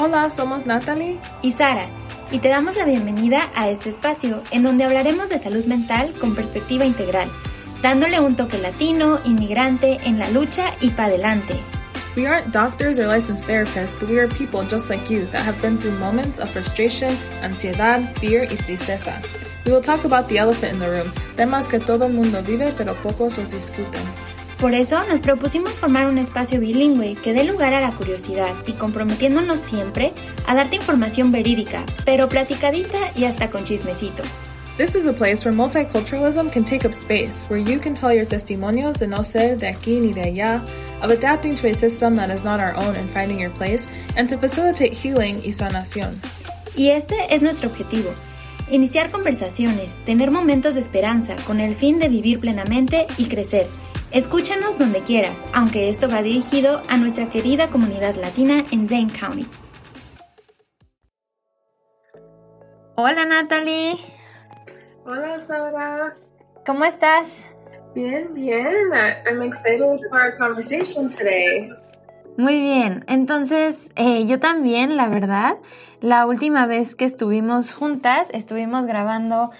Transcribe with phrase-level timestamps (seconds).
[0.00, 1.88] Hola, somos Natalie y Sara,
[2.30, 6.36] y te damos la bienvenida a este espacio en donde hablaremos de salud mental con
[6.36, 7.28] perspectiva integral,
[7.82, 11.60] dándole un toque latino, inmigrante, en la lucha y para adelante.
[12.16, 15.60] We aren't doctors or licensed therapists, but we are people just like you that have
[15.60, 19.20] been through moments of frustration, ansiedad, fear y tristeza.
[19.66, 22.72] We will talk about the elephant in the room, temas que todo el mundo vive
[22.78, 24.02] pero pocos los discuten.
[24.60, 28.72] Por eso nos propusimos formar un espacio bilingüe que dé lugar a la curiosidad y
[28.72, 30.12] comprometiéndonos siempre
[30.48, 34.24] a darte información verídica, pero platicadita y hasta con chismecito.
[34.76, 38.26] This is a place where multiculturalism can take up space, where you can tell your
[38.26, 40.64] testimonios de no ser de aquí ni de allá,
[41.02, 44.28] of adapting to a system that is not our own and finding your place, and
[44.28, 46.20] to facilitate healing y sanación.
[46.76, 48.10] Y este es nuestro objetivo.
[48.70, 53.66] Iniciar conversaciones, tener momentos de esperanza con el fin de vivir plenamente y crecer.
[54.10, 59.46] Escúchanos donde quieras, aunque esto va dirigido a nuestra querida comunidad latina en Dane County.
[62.96, 63.98] Hola Natalie.
[65.04, 66.16] Hola, Sara.
[66.64, 67.44] ¿Cómo estás?
[67.94, 68.66] Bien, bien.
[69.26, 71.70] I'm excited for our conversation today.
[72.38, 75.58] Muy bien, entonces eh, yo también, la verdad,
[76.00, 79.50] la última vez que estuvimos juntas, estuvimos grabando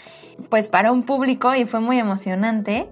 [0.48, 2.88] pues para un público y fue muy emocionante,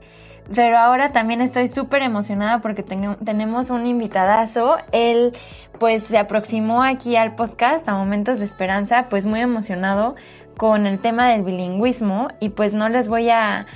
[0.55, 5.33] pero ahora también estoy súper emocionada porque tenemos un invitadazo, él
[5.79, 10.17] pues se aproximó aquí al podcast a Momentos de Esperanza, pues muy emocionado
[10.57, 13.67] con el tema del bilingüismo y pues no les voy a,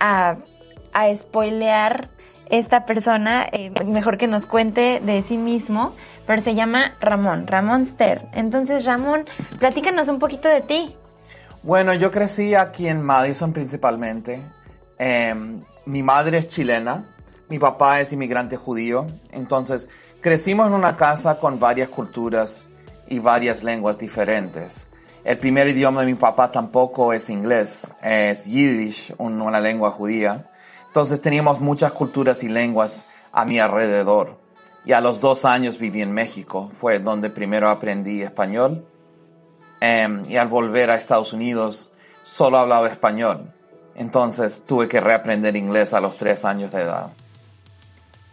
[0.00, 0.36] a,
[0.92, 2.10] a spoilear
[2.50, 5.94] esta persona, eh, mejor que nos cuente de sí mismo,
[6.26, 8.22] pero se llama Ramón, Ramón Ster.
[8.32, 9.24] Entonces, Ramón,
[9.58, 10.94] platícanos un poquito de ti.
[11.62, 14.42] Bueno, yo crecí aquí en Madison principalmente.
[14.98, 17.04] Em, mi madre es chilena,
[17.48, 19.88] mi papá es inmigrante judío, entonces
[20.20, 22.64] crecimos en una casa con varias culturas
[23.08, 24.86] y varias lenguas diferentes.
[25.24, 30.50] El primer idioma de mi papá tampoco es inglés, es yiddish, una lengua judía.
[30.86, 34.38] Entonces teníamos muchas culturas y lenguas a mi alrededor.
[34.84, 38.86] Y a los dos años viví en México, fue donde primero aprendí español.
[39.80, 41.90] Em, y al volver a Estados Unidos
[42.22, 43.50] solo hablaba español.
[43.94, 47.10] Entonces tuve que reaprender inglés a los tres años de edad.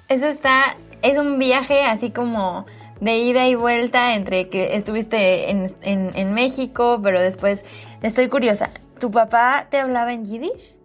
[0.08, 2.66] Eso está, es un viaje así como
[3.00, 7.66] de ida y vuelta entre que estuviste en, en, México, pero después
[8.02, 8.70] estoy curiosa.
[9.00, 10.76] ¿Tu papá te hablaba en yiddish?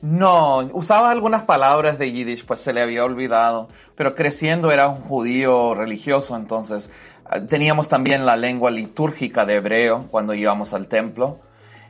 [0.00, 5.00] No, usaba algunas palabras de yiddish, pues se le había olvidado, pero creciendo era un
[5.00, 6.90] judío religioso, entonces
[7.24, 11.40] ah, teníamos también la lengua litúrgica de hebreo cuando íbamos al templo.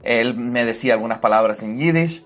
[0.02, 2.24] Él me decía algunas palabras en yiddish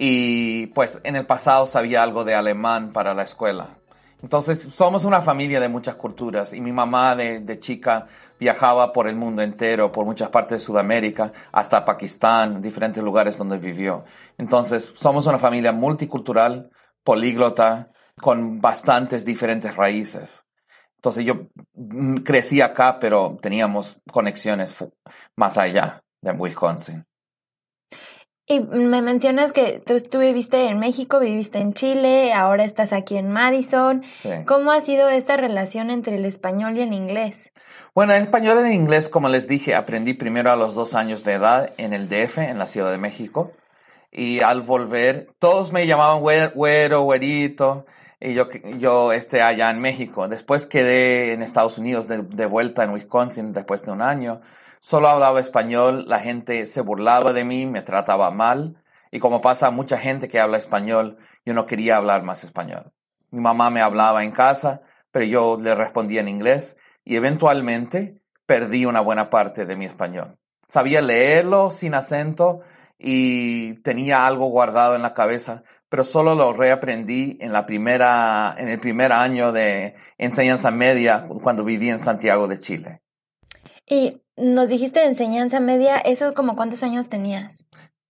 [0.00, 3.78] y pues en el pasado sabía algo de alemán para la escuela.
[4.22, 8.06] Entonces, somos una familia de muchas culturas y mi mamá de, chica
[8.38, 13.58] viajaba por el mundo entero, por muchas partes de Sudamérica, hasta Pakistán, diferentes lugares donde
[13.58, 14.04] vivió.
[14.36, 16.70] Entonces, somos una familia multicultural,
[17.04, 20.44] políglota, con bastantes diferentes raíces.
[20.96, 24.76] Entonces, yo mm, crecí acá, pero teníamos conexiones
[25.36, 27.04] más allá de Wisconsin.
[28.50, 33.30] Y me mencionas que tú, viviste en México, viviste en Chile, ahora estás aquí en
[33.30, 34.02] Madison.
[34.46, 37.50] ¿Cómo ha sido esta relación entre el español y el inglés?
[37.94, 41.24] Bueno, el español y el inglés, como les dije, aprendí primero a los dos años
[41.24, 43.52] de edad en el DF, en la Ciudad de México.
[44.10, 46.22] Y al volver, todos me llamaban
[46.54, 47.84] güero, güerito,
[48.18, 48.48] y yo,
[48.78, 50.26] yo este, allá en México.
[50.26, 54.40] Después quedé en Estados Unidos de, de vuelta en Wisconsin después de un año
[54.80, 59.70] solo hablaba español, la gente se burlaba de mí, me trataba mal, y como pasa
[59.70, 62.92] mucha gente que habla español, yo no quería hablar más español.
[63.30, 68.86] Mi mamá me hablaba en casa, pero yo le respondía en inglés, y eventualmente perdí
[68.86, 70.38] una buena parte de mi español.
[70.66, 72.60] Sabía leerlo sin acento
[72.98, 78.68] y tenía algo guardado en la cabeza, pero solo lo reaprendí en la primera, en
[78.68, 83.00] el primer año de enseñanza media cuando viví en Santiago de Chile.
[83.86, 87.66] Y nos dijiste de enseñanza media, ¿eso como cuántos años tenías?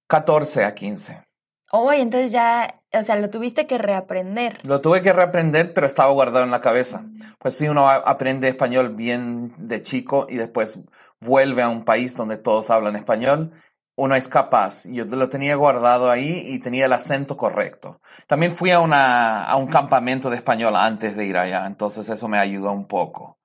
[0.08, 1.22] 14 a 15.
[1.70, 4.66] Oh, y entonces ya, o sea, lo tuviste que reaprender.
[4.66, 7.04] Lo tuve que reaprender, pero estaba guardado en la cabeza.
[7.38, 10.78] Pues si uno aprende español bien de chico y después
[11.20, 13.52] vuelve a un país donde todos hablan español,
[13.96, 14.84] uno es capaz.
[14.86, 18.00] Yo lo tenía guardado ahí y tenía el acento correcto.
[18.26, 22.28] También fui a, una, a un campamento de español antes de ir allá, entonces eso
[22.28, 23.38] me ayudó un poco.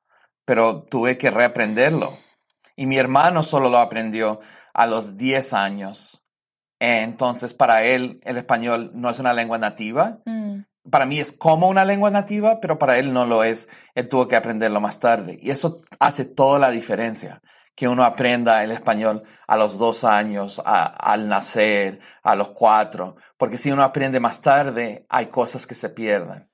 [0.46, 2.23] Pero tuve que reaprenderlo.
[2.76, 4.40] Y mi hermano solo lo aprendió
[4.74, 6.24] a los 10 años.
[6.80, 10.20] Entonces, para él, el español no es una lengua nativa.
[10.26, 10.64] Mm.
[10.90, 13.70] para mí es como una lengua nativa, pero para él no lo es.
[13.96, 15.40] Él tuvo que aprenderlo más tarde.
[15.42, 17.42] Y eso hace toda la diferencia
[17.76, 23.58] que uno aprenda el español a los dos años, al nacer, a los cuatro, porque
[23.58, 26.50] si uno aprende más tarde, hay cosas que se pierden.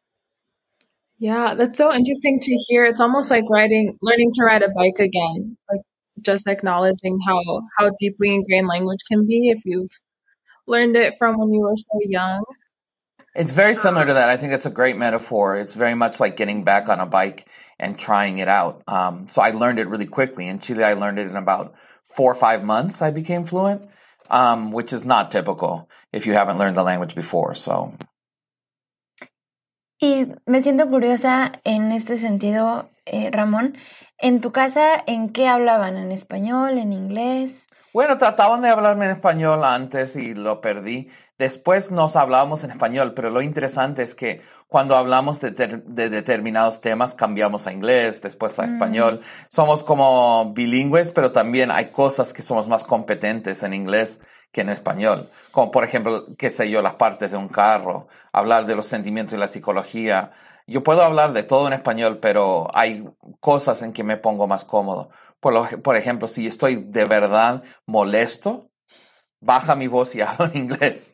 [1.18, 2.86] Yeah, that's so interesting to hear.
[2.86, 5.82] It's almost like riding, learning to ride a bike again, like
[6.22, 7.42] just acknowledging how
[7.78, 9.92] how deeply ingrained language can be if you've
[10.68, 12.44] learned it from when you were so young.
[13.36, 14.30] It's very similar to that.
[14.30, 15.56] I think it's a great metaphor.
[15.56, 18.84] It's very much like getting back on a bike and trying it out.
[18.88, 20.48] Um, so I learned it really quickly.
[20.48, 21.76] In Chile, I learned it in about
[22.06, 23.02] four or five months.
[23.02, 23.90] I became fluent,
[24.30, 27.56] um, which is not typical if you haven't learned the language before.
[27.56, 27.94] So.
[30.02, 33.78] Y me siento curiosa en este sentido, eh, Ramón.
[34.22, 35.98] En tu casa, ¿en qué hablaban?
[35.98, 36.78] ¿En español?
[36.78, 37.68] ¿En inglés?
[37.94, 41.10] Bueno, trataban de hablarme en español antes y lo perdí.
[41.38, 45.52] Después nos hablábamos en español, pero lo interesante es que cuando hablamos de,
[46.10, 48.74] determinados temas cambiamos a inglés, después a mm.
[48.74, 49.22] español.
[49.48, 54.20] Somos como bilingües, pero también hay cosas que somos más competentes en inglés
[54.52, 55.30] que en español.
[55.52, 59.34] Como por ejemplo, qué sé yo, las partes de un carro, hablar de los sentimientos
[59.34, 60.32] y la psicología.
[60.68, 63.08] Yo puedo hablar de todo en español, pero hay
[63.40, 65.10] cosas en que me pongo más cómodo.
[65.40, 68.70] Por, por ejemplo, si estoy de verdad molesto,
[69.42, 71.14] baja mi voz y hablo en inglés.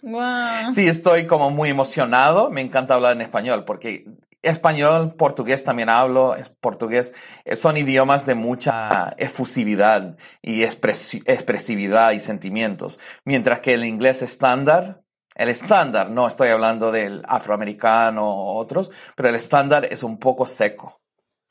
[0.74, 4.06] Si estoy como muy emocionado, me encanta hablar en español porque
[4.46, 7.14] español, portugués también hablo, es portugués,
[7.44, 15.04] eh, son idiomas de mucha efusividad y expresividad y sentimientos, mientras que el inglés estándar,
[15.36, 20.46] el estándar, no estoy hablando del afroamericano o otros, pero el estándar es un poco
[20.46, 21.02] seco.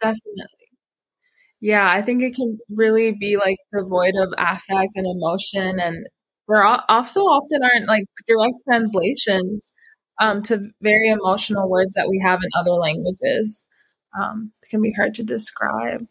[0.00, 0.64] Definitely.
[1.60, 6.06] Yeah, I think it can really be like devoid of affect and emotion and
[6.46, 9.72] we're also often aren't like direct translations
[10.20, 13.64] um, to very emotional words that we have in other languages.
[14.18, 16.06] Um, it can be hard to describe.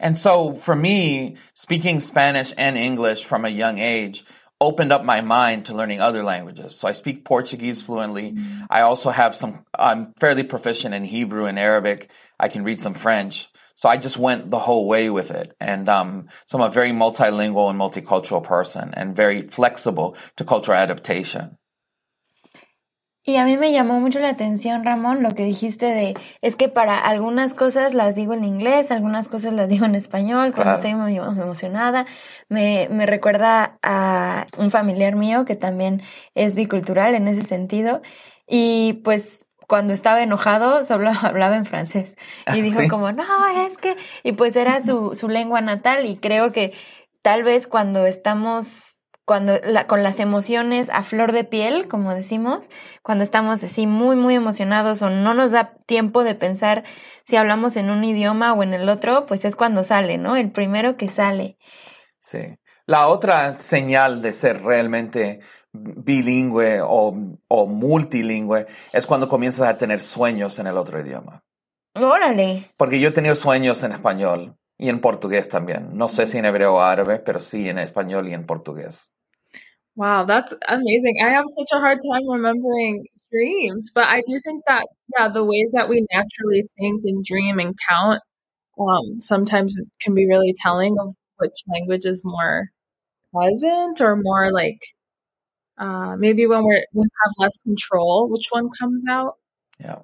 [0.00, 4.24] And so for me, speaking Spanish and English from a young age
[4.60, 6.76] opened up my mind to learning other languages.
[6.76, 8.32] So I speak Portuguese fluently.
[8.32, 8.64] Mm-hmm.
[8.70, 12.10] I also have some, I'm fairly proficient in Hebrew and Arabic.
[12.38, 13.48] I can read some French.
[13.76, 15.54] So I just went the whole way with it.
[15.60, 20.78] And um, so I'm a very multilingual and multicultural person and very flexible to cultural
[20.78, 21.58] adaptation.
[23.26, 26.68] Y a mí me llamó mucho la atención, Ramón, lo que dijiste de, es que
[26.68, 30.94] para algunas cosas las digo en inglés, algunas cosas las digo en español, cuando estoy
[30.94, 32.04] muy emocionada.
[32.50, 36.02] Me, me recuerda a un familiar mío que también
[36.34, 38.02] es bicultural en ese sentido.
[38.46, 42.16] Y pues cuando estaba enojado solo hablaba en francés.
[42.48, 43.24] Y ah, dijo como, no,
[43.66, 46.74] es que, y pues era su, su lengua natal y creo que
[47.22, 48.93] tal vez cuando estamos
[49.24, 52.68] cuando la, con las emociones a flor de piel, como decimos,
[53.02, 56.84] cuando estamos así muy, muy emocionados o no nos da tiempo de pensar
[57.24, 60.36] si hablamos en un idioma o en el otro, pues es cuando sale, ¿no?
[60.36, 61.56] El primero que sale.
[62.18, 62.58] Sí.
[62.86, 65.40] La otra señal de ser realmente
[65.72, 67.16] bilingüe o,
[67.48, 71.42] o multilingüe es cuando comienzas a tener sueños en el otro idioma.
[71.94, 72.72] Órale.
[72.76, 75.96] Porque yo he tenido sueños en español y en portugués también.
[75.96, 79.13] No sé si en hebreo o árabe, pero sí en español y en portugués.
[79.96, 81.16] Wow, that's amazing.
[81.24, 84.84] I have such a hard time remembering dreams, but I do think that
[85.16, 88.20] yeah, the ways that we naturally think and dream and count
[88.78, 92.70] um, sometimes can be really telling of which language is more
[93.32, 94.80] present or more like
[95.78, 99.34] uh, maybe when we're we have less control, which one comes out.
[99.78, 100.00] Yeah.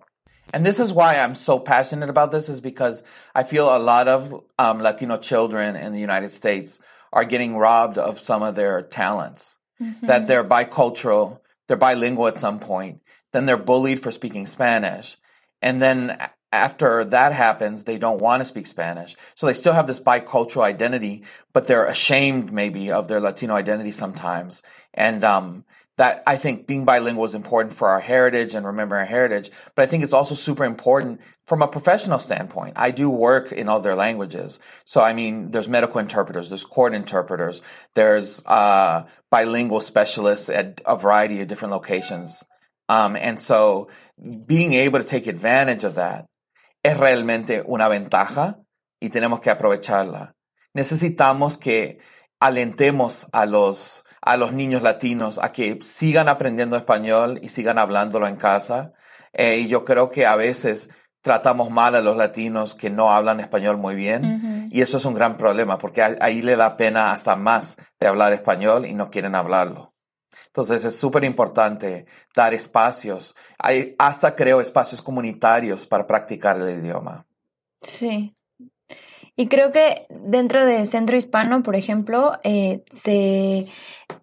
[0.53, 4.09] And this is why I'm so passionate about this is because I feel a lot
[4.09, 6.81] of um, Latino children in the United States
[7.13, 10.07] are getting robbed of some of their talents mm-hmm.
[10.07, 13.01] that they're bicultural, they're bilingual at some point,
[13.33, 15.17] then they're bullied for speaking Spanish.
[15.63, 16.19] And then
[16.53, 19.17] after that happens, they don't want to speak Spanish.
[19.35, 23.93] So they still have this bicultural identity, but they're ashamed maybe of their Latino identity
[23.93, 24.63] sometimes.
[24.93, 25.65] And um,
[26.01, 29.83] that I think being bilingual is important for our heritage and remembering our heritage, but
[29.83, 32.73] I think it's also super important from a professional standpoint.
[32.77, 34.59] I do work in other languages.
[34.87, 37.61] So, I mean, there's medical interpreters, there's court interpreters,
[37.95, 42.43] there's uh, bilingual specialists at a variety of different locations.
[42.89, 43.91] Um, and so
[44.47, 46.25] being able to take advantage of that
[46.83, 48.57] es realmente una ventaja
[49.03, 50.33] y tenemos que aprovecharla.
[50.75, 51.99] Necesitamos que
[52.41, 58.27] alentemos a los a los niños latinos a que sigan aprendiendo español y sigan hablándolo
[58.27, 58.93] en casa.
[59.33, 60.91] Eh, y yo creo que a veces
[61.23, 65.15] tratamos mal a los latinos que no hablan español muy bien y eso es un
[65.15, 69.35] gran problema porque ahí le da pena hasta más de hablar español y no quieren
[69.35, 69.95] hablarlo.
[70.47, 73.37] Entonces es súper importante dar espacios.
[73.59, 77.27] Hay hasta creo espacios comunitarios para practicar el idioma.
[77.83, 78.35] Sí.
[79.41, 83.69] Y creo que dentro de Centro Hispano, por ejemplo, eh, se,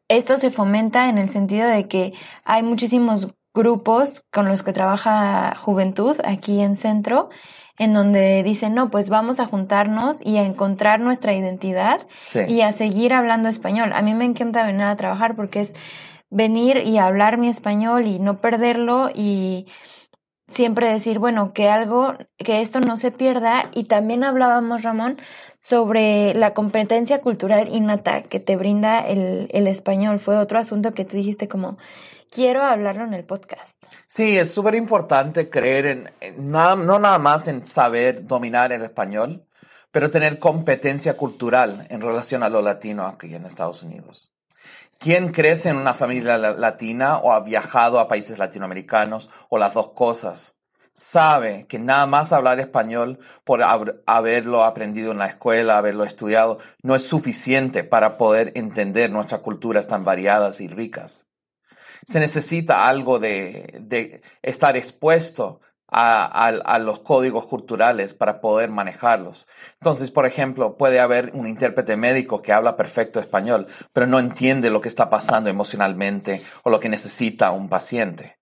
[0.09, 5.55] esto se fomenta en el sentido de que hay muchísimos grupos con los que trabaja
[5.55, 7.29] Juventud aquí en Centro,
[7.79, 12.05] en donde dicen, no, pues vamos a juntarnos y a encontrar nuestra identidad
[12.47, 13.93] y a seguir hablando español.
[13.93, 15.73] A mí me encanta venir a trabajar porque es
[16.29, 19.65] venir y hablar mi español y no perderlo y
[20.47, 23.69] siempre decir, bueno, que algo, que esto no se pierda.
[23.73, 25.17] Y también hablábamos, Ramón,
[25.59, 30.19] sobre la competencia cultural innata que te brinda el, el español.
[30.19, 31.77] Fue otro asunto que tú dijiste como,
[32.31, 33.75] quiero hablarlo en el podcast.
[34.07, 39.45] Sí, es súper importante creer en, nada, no nada más en saber dominar el español,
[39.91, 44.31] pero tener competencia cultural en relación a lo latino aquí en Estados Unidos.
[44.99, 49.91] ¿Quién crece en una familia latina o ha viajado a países latinoamericanos o las dos
[49.91, 50.55] cosas?
[50.93, 56.95] Sabe que nada más hablar español por haberlo aprendido en la escuela, haberlo estudiado, no
[56.95, 61.27] es suficiente para poder entender nuestras culturas tan variadas y ricas.
[62.07, 69.47] Se necesita algo de, estar expuesto a, los códigos culturales para poder manejarlos.
[69.73, 74.69] Entonces, por ejemplo, puede haber un intérprete médico que habla perfecto español, pero no entiende
[74.69, 78.37] lo que está pasando emocionalmente o lo que necesita un paciente.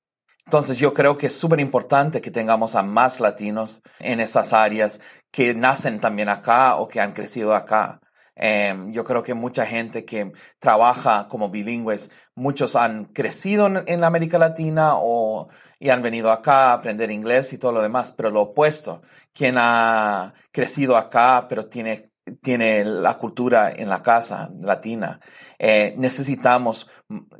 [0.46, 5.02] Entonces, yo creo que es súper importante que tengamos a más latinos en esas áreas
[5.32, 8.00] que nacen también acá o que han crecido acá.
[8.36, 14.04] Em, yo creo que mucha gente que trabaja como bilingües, muchos han crecido en, en
[14.04, 15.48] América Latina o
[15.80, 19.02] y han venido acá a aprender inglés y todo lo demás, pero lo opuesto,
[19.34, 25.20] quien ha crecido acá pero tiene, tiene la cultura en la casa latina.
[25.60, 26.90] Eh, necesitamos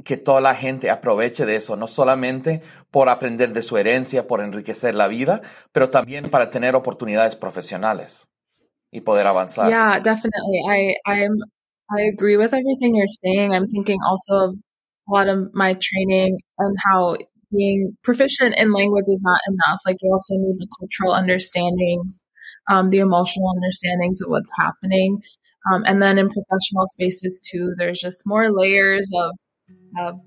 [0.04, 2.62] que toda la gente aproveche de eso, no solamente
[2.92, 8.28] por aprender de su herencia, por enriquecer la vida, pero también para tener oportunidades profesionales
[8.92, 9.70] y poder avanzar.
[9.70, 10.62] Yeah, definitely.
[10.70, 11.38] I I'm
[11.90, 13.54] I agree with everything you're saying.
[13.54, 14.56] I'm thinking also of
[15.08, 17.16] a lot of my training and how
[17.56, 19.80] being proficient in language is not enough.
[19.86, 22.20] Like you also need the cultural understandings,
[22.70, 25.22] um, the emotional understandings of what's happening.
[25.72, 29.32] Um, and then in professional spaces too, there's just more layers of,
[30.00, 30.20] of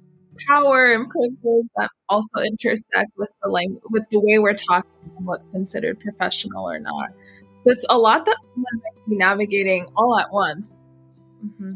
[0.48, 5.26] power and privilege that also intersect with the language, with the way we're talking and
[5.26, 7.10] what's considered professional or not.
[7.62, 10.70] So it's a lot that someone might be navigating all at once.
[11.44, 11.74] Mm-hmm.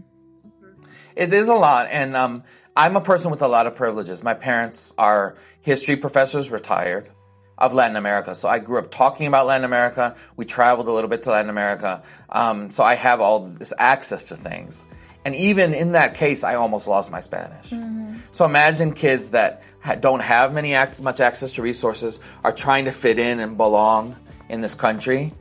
[1.15, 2.43] It is a lot, and um,
[2.77, 4.23] I'm a person with a lot of privileges.
[4.23, 7.11] My parents are history professors, retired
[7.59, 8.35] of Latin America.
[8.35, 10.17] So I grew up talking about Latin America.
[10.37, 12.03] We traveled a little bit to Latin America.
[12.31, 14.87] Um, so I have all this access to things.
[15.25, 17.71] And even in that case, I almost lost my Spanish.
[17.71, 18.17] Mm-hmm.
[18.33, 19.63] So imagine kids that
[20.01, 24.17] don't have many much access to resources, are trying to fit in and belong
[24.49, 25.33] in this country,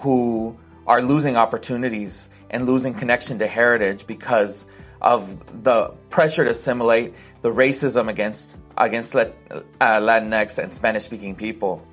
[0.00, 4.66] who are losing opportunities and losing connection to heritage because
[5.04, 9.30] of the pressure to assimilate, the racism against against uh,
[9.80, 11.86] Latinx and Spanish speaking people.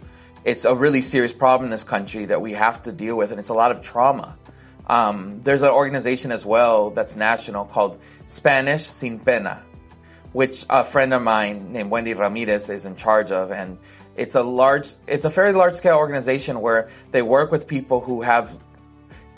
[0.46, 3.40] It's a really serious problem in this country that we have to deal with, and
[3.40, 4.36] it's a lot of trauma.
[4.88, 9.62] Um, there's an organization as well that's national called Spanish Sin Pena,
[10.32, 13.78] which a friend of mine named Wendy Ramirez is in charge of, and
[14.16, 18.22] it's a large, it's a fairly large scale organization where they work with people who
[18.22, 18.58] have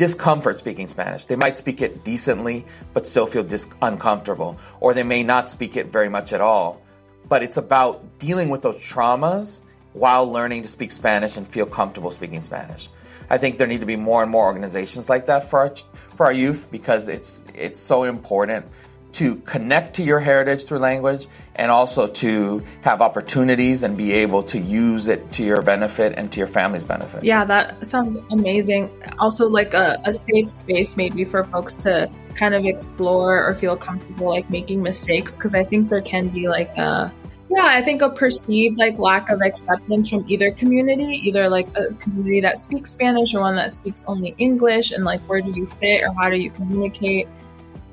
[0.04, 1.24] discomfort speaking Spanish.
[1.24, 5.78] They might speak it decently, but still feel dis- uncomfortable, or they may not speak
[5.78, 6.82] it very much at all.
[7.30, 9.62] But it's about dealing with those traumas
[9.94, 12.90] while learning to speak Spanish and feel comfortable speaking Spanish.
[13.30, 15.74] I think there need to be more and more organizations like that for our,
[16.18, 18.66] for our youth because it's it's so important
[19.14, 24.42] to connect to your heritage through language and also to have opportunities and be able
[24.42, 27.24] to use it to your benefit and to your family's benefit.
[27.24, 28.90] Yeah, that sounds amazing.
[29.20, 33.78] Also, like a, a safe space maybe for folks to kind of explore or feel
[33.78, 37.14] comfortable like making mistakes because I think there can be like a
[37.50, 41.94] yeah, I think a perceived like lack of acceptance from either community, either like a
[41.96, 45.68] community that speaks Spanish or one that speaks only English, and like where do you
[45.68, 47.28] fit or how do you communicate?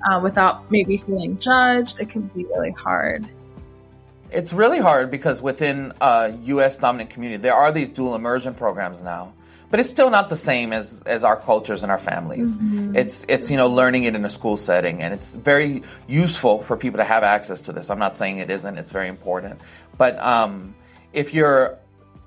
[0.09, 2.01] Uh, without maybe feeling judged.
[2.01, 3.29] It can be really hard.
[4.31, 6.77] It's really hard because within a U.S.
[6.77, 9.33] dominant community, there are these dual immersion programs now,
[9.71, 12.55] but it's still not the same as, as our cultures and our families.
[12.55, 12.97] Mm-hmm.
[12.97, 16.77] It's it's you know learning it in a school setting, and it's very useful for
[16.77, 17.91] people to have access to this.
[17.91, 19.61] I'm not saying it isn't; it's very important.
[19.99, 20.77] But um,
[21.13, 21.77] if you're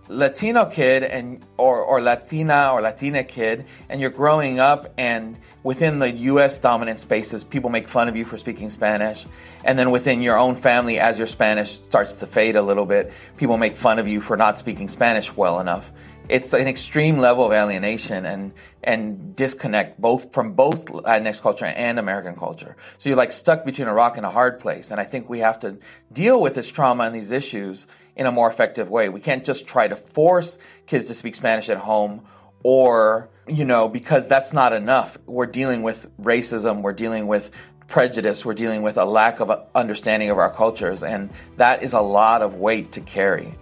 [0.08, 6.00] Latino kid and or, or Latina or Latina kid and you're growing up and within
[6.00, 9.26] the US dominant spaces people make fun of you for speaking Spanish
[9.64, 13.14] and then within your own family as your Spanish starts to fade a little bit
[13.38, 15.92] people make fun of you for not speaking Spanish well enough
[16.30, 21.98] it's an extreme level of alienation and and disconnect both from both Latinx culture and
[21.98, 22.76] American culture.
[22.98, 24.92] So you're like stuck between a rock and a hard place.
[24.92, 25.78] And I think we have to
[26.12, 29.10] deal with this trauma and these issues in a more effective way.
[29.10, 32.22] We can't just try to force kids to speak Spanish at home
[32.64, 35.18] or, you know, because that's not enough.
[35.26, 37.52] We're dealing with racism, we're dealing with
[37.88, 42.02] prejudice, we're dealing with a lack of understanding of our cultures, and that is a
[42.02, 43.54] lot of weight to carry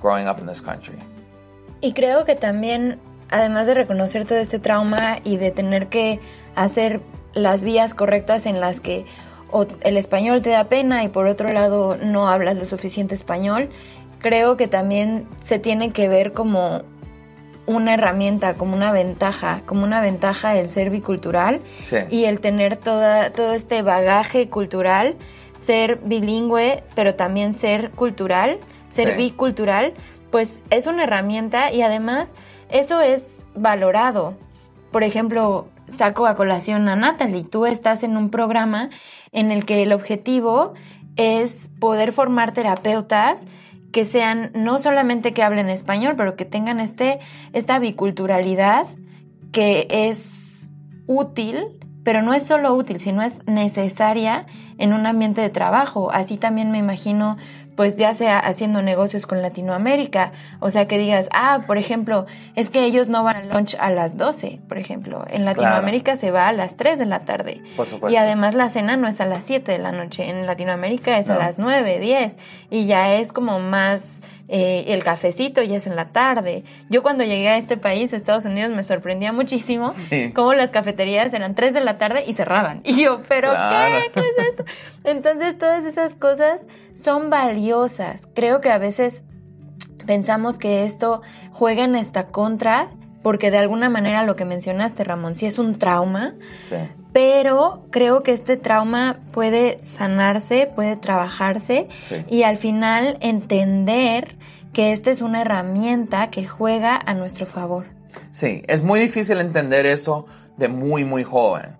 [0.00, 0.98] growing up in this country.
[1.80, 2.98] Y creo que también,
[3.30, 6.20] además de reconocer todo este trauma y de tener que
[6.56, 7.00] hacer
[7.34, 9.06] las vías correctas en las que
[9.80, 13.70] el español te da pena y por otro lado no hablas lo suficiente español,
[14.20, 16.82] creo que también se tiene que ver como
[17.66, 21.60] una herramienta, como una ventaja, como una ventaja el ser bicultural
[22.10, 25.16] y el tener toda, todo este bagaje cultural,
[25.56, 28.58] ser bilingüe, pero también ser cultural,
[28.88, 29.92] ser bicultural,
[30.30, 32.32] pues es una herramienta y además
[32.70, 34.34] eso es valorado.
[34.90, 38.88] Por ejemplo, saco a colación a Natalie, tú estás en un programa
[39.30, 40.72] en el que el objetivo
[41.16, 43.46] es poder formar terapeutas
[43.92, 47.18] que sean no solamente que hablen español, pero que tengan este,
[47.52, 48.86] esta biculturalidad
[49.52, 50.68] que es
[51.06, 51.64] útil,
[52.04, 54.46] pero no es solo útil, sino es necesaria
[54.78, 56.10] en un ambiente de trabajo.
[56.12, 57.36] Así también me imagino
[57.78, 62.70] pues ya sea haciendo negocios con Latinoamérica, o sea que digas, ah, por ejemplo, es
[62.70, 66.48] que ellos no van al lunch a las 12, por ejemplo, en Latinoamérica se va
[66.48, 67.62] a las 3 de la tarde.
[67.76, 68.12] Por supuesto.
[68.12, 71.30] Y además la cena no es a las 7 de la noche, en Latinoamérica es
[71.30, 72.36] a las 9, 10,
[72.68, 74.22] y ya es como más...
[74.50, 76.64] Eh, el cafecito ya es en la tarde.
[76.88, 79.92] Yo cuando llegué a este país, Estados Unidos, me sorprendía muchísimo
[80.34, 82.80] cómo las cafeterías eran 3 de la tarde y cerraban.
[82.84, 84.10] Y yo, ¿pero qué?
[84.14, 84.64] ¿Qué es esto?
[85.04, 86.62] Entonces todas esas cosas
[86.94, 88.26] son valiosas.
[88.34, 89.22] Creo que a veces
[90.06, 91.20] pensamos que esto
[91.52, 92.88] juega en esta contra,
[93.22, 96.34] porque de alguna manera lo que mencionaste, Ramón, sí es un trauma,
[97.12, 101.88] pero creo que este trauma puede sanarse, puede trabajarse
[102.28, 104.36] y al final entender
[104.72, 107.86] que esta es una herramienta que juega a nuestro favor.
[108.30, 111.76] Sí, es muy difícil entender eso de muy, muy joven.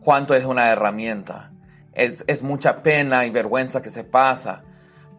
[0.00, 1.52] Cuánto es una herramienta
[1.94, 4.62] es, mucha pena y vergüenza que se pasa,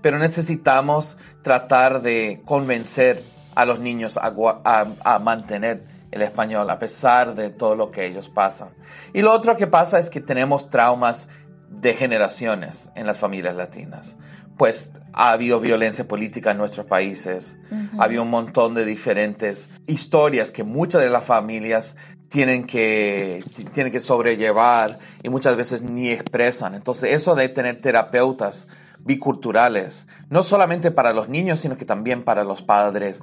[0.02, 3.24] pero necesitamos tratar de convencer
[3.56, 8.70] a los niños a, mantener el español a pesar de todo lo que ellos pasan.
[9.14, 11.28] Y lo otro que pasa es que tenemos traumas
[11.70, 14.16] de generaciones en las familias latinas.
[14.56, 17.58] Pues ha habido violencia política en nuestros países,
[17.98, 21.96] ha habido un montón de diferentes historias que muchas de las familias
[22.30, 26.76] tienen que, tienen que sobrellevar y muchas veces ni expresan.
[26.76, 28.68] Entonces, eso de tener terapeutas
[29.06, 33.22] biculturales, no solamente para los niños, sino que también para los padres,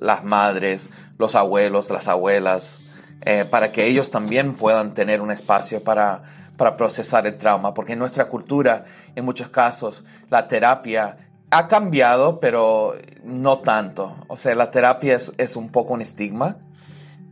[0.00, 2.78] las madres, los abuelos, las abuelas,
[3.22, 6.22] eh, para que ellos también puedan tener un espacio para,
[6.56, 11.16] para procesar el trauma, porque en nuestra cultura, en muchos casos, la terapia
[11.50, 14.16] ha cambiado, pero no tanto.
[14.28, 16.56] O sea, la terapia es, es un poco un estigma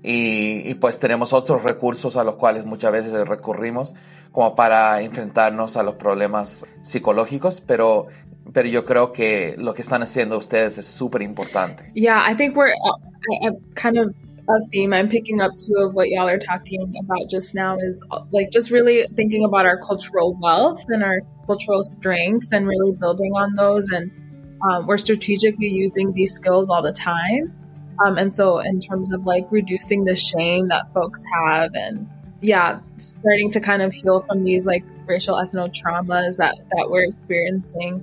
[0.03, 3.95] y, pues tenemos otros recursos a los cuales muchas veces recurrimos
[4.33, 8.07] como para enfrentarnos a los problemas psicológicos, pero
[8.53, 11.93] pero yo creo que lo que están haciendo ustedes es súper importante.
[11.95, 14.17] Yeah, I think we're uh, I, kind of
[14.49, 18.03] a theme I'm picking up too of what y'all are talking about just now is
[18.33, 23.33] like just really thinking about our cultural wealth and our cultural strengths and really building
[23.35, 24.11] on those and
[24.63, 27.53] um, we're strategically using these skills all the time
[28.05, 32.09] Um, and so, in terms of like reducing the shame that folks have, and
[32.41, 37.05] yeah, starting to kind of heal from these like racial ethno traumas that that we're
[37.05, 38.03] experiencing,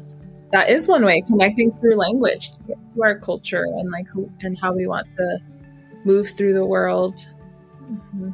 [0.51, 4.73] that is one way connecting through language to, our culture and like who, and how
[4.73, 5.37] we want to
[6.05, 7.17] move through the world.
[7.83, 8.31] Mm-hmm.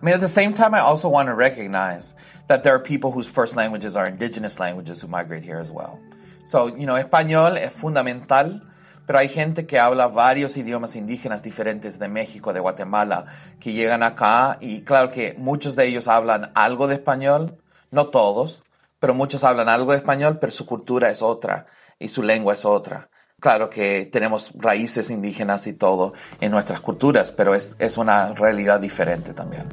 [0.00, 2.14] I mean, at the same time, I also want to recognize
[2.46, 6.00] that there are people whose first languages are indigenous languages who migrate here as well.
[6.44, 8.60] So, you know, español es fundamental
[9.08, 13.24] pero hay gente que habla varios idiomas indígenas diferentes de México, de Guatemala,
[13.58, 17.56] que llegan acá y claro que muchos de ellos hablan algo de español,
[17.90, 18.64] no todos,
[19.00, 21.64] pero muchos hablan algo de español, pero su cultura es otra
[21.98, 23.08] y su lengua es otra.
[23.40, 28.78] Claro que tenemos raíces indígenas y todo en nuestras culturas, pero es, es una realidad
[28.78, 29.68] diferente también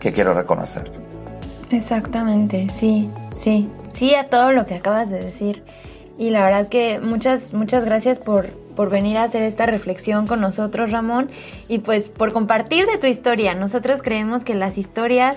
[0.00, 0.90] que quiero reconocer.
[1.70, 5.62] Exactamente, sí, sí, sí a todo lo que acabas de decir.
[6.18, 8.50] Y la verdad que muchas, muchas gracias por,
[8.80, 11.28] por venir a hacer esta reflexión con nosotros, Ramón,
[11.68, 13.54] y pues por compartir de tu historia.
[13.54, 15.36] Nosotros creemos que las historias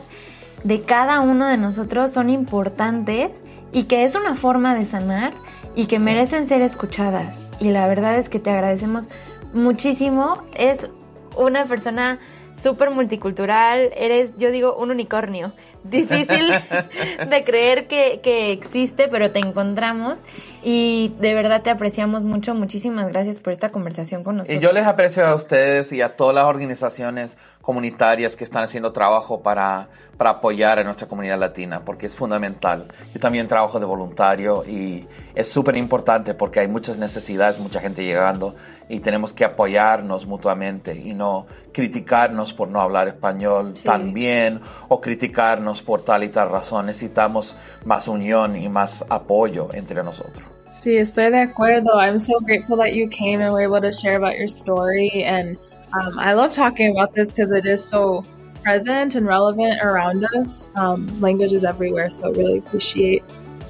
[0.64, 3.32] de cada uno de nosotros son importantes
[3.74, 5.34] y que es una forma de sanar
[5.76, 7.42] y que merecen ser escuchadas.
[7.60, 9.10] Y la verdad es que te agradecemos
[9.52, 10.42] muchísimo.
[10.56, 10.90] Es
[11.36, 12.20] una persona
[12.56, 15.52] súper multicultural, eres, yo digo, un unicornio.
[15.84, 16.54] Difícil
[17.30, 20.20] de creer que, que, existe, pero te encontramos
[20.62, 22.56] y de verdad te apreciamos mucho.
[22.56, 24.58] Muchísimas gracias por esta conversación con nosotros.
[24.58, 28.92] Y yo les aprecio a ustedes y a todas las organizaciones comunitarias que están haciendo
[28.92, 32.88] trabajo para, para apoyar a nuestra comunidad latina, porque es fundamental.
[33.14, 38.04] Yo también trabajo de voluntario y es súper importante porque hay muchas necesidades, mucha gente
[38.04, 38.56] llegando
[38.90, 43.84] y tenemos que apoyarnos mutuamente y no criticarnos por no hablar español sí.
[43.84, 46.86] tan bien o criticarnos por tal y tal razón.
[46.86, 47.56] Necesitamos
[47.86, 50.46] más unión y más apoyo entre nosotros.
[50.72, 52.00] Sí, estoy de acuerdo.
[52.00, 55.24] I'm so grateful that you came and were able to share about your story.
[55.24, 55.58] And
[55.94, 58.26] um, I love talking about this because it is so
[58.64, 60.72] present and relevant around us.
[60.76, 63.24] Um, language is everywhere, so I really appreciate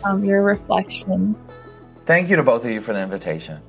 [0.05, 1.51] um, your reflections.
[2.05, 3.59] Thank you to both of you for the invitation.